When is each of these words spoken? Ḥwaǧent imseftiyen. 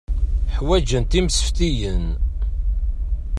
Ḥwaǧent 0.55 1.17
imseftiyen. 1.19 2.05